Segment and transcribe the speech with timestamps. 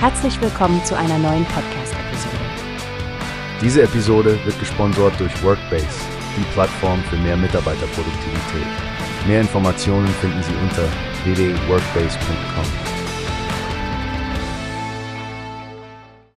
[0.00, 2.36] Herzlich willkommen zu einer neuen Podcast-Episode.
[3.60, 5.88] Diese Episode wird gesponsert durch Workbase,
[6.36, 8.66] die Plattform für mehr Mitarbeiterproduktivität.
[9.26, 10.84] Mehr Informationen finden Sie unter
[11.24, 12.64] www.workbase.com.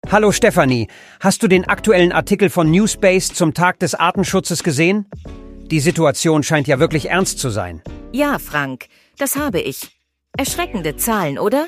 [0.09, 0.87] Hallo Stefanie,
[1.19, 5.05] hast du den aktuellen Artikel von Newspace zum Tag des Artenschutzes gesehen?
[5.69, 7.81] Die Situation scheint ja wirklich ernst zu sein.
[8.13, 8.85] Ja, Frank,
[9.17, 9.99] das habe ich.
[10.37, 11.67] Erschreckende Zahlen, oder?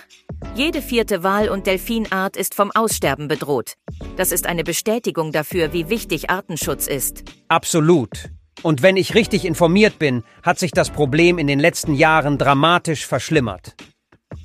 [0.56, 3.76] Jede vierte Wal- und Delfinart ist vom Aussterben bedroht.
[4.18, 7.24] Das ist eine Bestätigung dafür, wie wichtig Artenschutz ist.
[7.48, 8.30] Absolut.
[8.62, 13.08] Und wenn ich richtig informiert bin, hat sich das Problem in den letzten Jahren dramatisch
[13.08, 13.76] verschlimmert.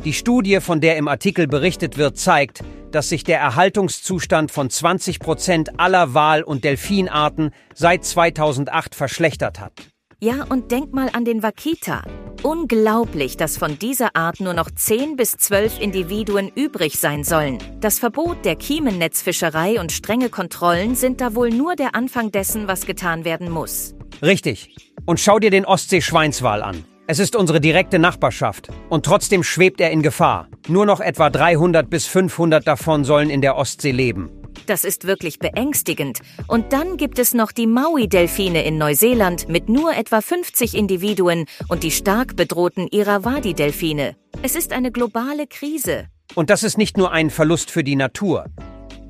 [0.04, 5.18] Die Studie, von der im Artikel berichtet wird, zeigt, dass sich der Erhaltungszustand von 20
[5.18, 9.72] Prozent aller Wal- und Delfinarten seit 2008 verschlechtert hat.
[10.18, 12.02] Ja, und denk mal an den Wakita.
[12.42, 17.58] Unglaublich, dass von dieser Art nur noch 10 bis 12 Individuen übrig sein sollen.
[17.80, 22.86] Das Verbot der Kiemennetzfischerei und strenge Kontrollen sind da wohl nur der Anfang dessen, was
[22.86, 23.94] getan werden muss.
[24.22, 24.74] Richtig.
[25.04, 26.84] Und schau dir den Ostseeschweinswal an.
[27.06, 28.70] Es ist unsere direkte Nachbarschaft.
[28.88, 30.48] Und trotzdem schwebt er in Gefahr.
[30.66, 34.30] Nur noch etwa 300 bis 500 davon sollen in der Ostsee leben.
[34.66, 36.20] Das ist wirklich beängstigend.
[36.48, 41.84] Und dann gibt es noch die Maui-Delfine in Neuseeland mit nur etwa 50 Individuen und
[41.84, 44.16] die stark bedrohten Irrawaddy-Delfine.
[44.42, 46.08] Es ist eine globale Krise.
[46.34, 48.46] Und das ist nicht nur ein Verlust für die Natur.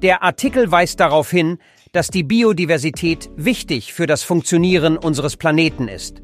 [0.03, 1.59] Der Artikel weist darauf hin,
[1.93, 6.21] dass die Biodiversität wichtig für das Funktionieren unseres Planeten ist.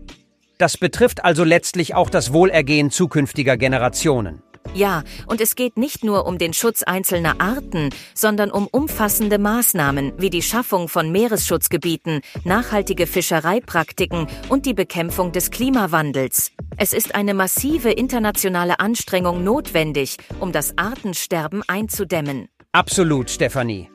[0.58, 4.42] Das betrifft also letztlich auch das Wohlergehen zukünftiger Generationen.
[4.74, 10.12] Ja, und es geht nicht nur um den Schutz einzelner Arten, sondern um umfassende Maßnahmen
[10.18, 16.52] wie die Schaffung von Meeresschutzgebieten, nachhaltige Fischereipraktiken und die Bekämpfung des Klimawandels.
[16.78, 22.48] Es ist eine massive internationale Anstrengung notwendig, um das Artensterben einzudämmen.
[22.72, 23.90] Absolut, Stefanie.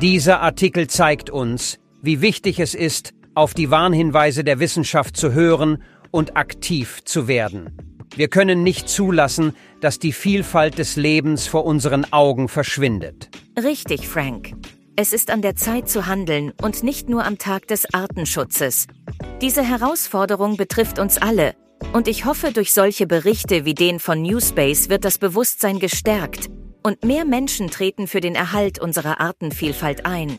[0.00, 5.82] Dieser Artikel zeigt uns, wie wichtig es ist, auf die Warnhinweise der Wissenschaft zu hören
[6.12, 7.93] und aktiv zu werden.
[8.16, 13.28] Wir können nicht zulassen, dass die Vielfalt des Lebens vor unseren Augen verschwindet.
[13.60, 14.52] Richtig, Frank.
[14.96, 18.86] Es ist an der Zeit zu handeln und nicht nur am Tag des Artenschutzes.
[19.40, 21.54] Diese Herausforderung betrifft uns alle.
[21.92, 26.48] Und ich hoffe, durch solche Berichte wie den von Newspace wird das Bewusstsein gestärkt
[26.84, 30.38] und mehr Menschen treten für den Erhalt unserer Artenvielfalt ein.